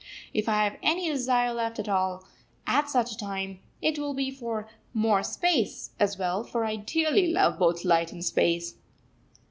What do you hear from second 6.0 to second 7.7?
well; for I dearly love